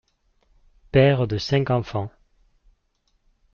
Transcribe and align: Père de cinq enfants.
Père 0.91 1.27
de 1.27 1.37
cinq 1.37 1.69
enfants. 1.69 2.09